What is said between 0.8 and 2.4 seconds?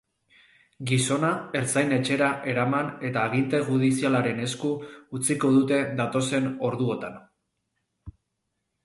Gizona ertzain-etxera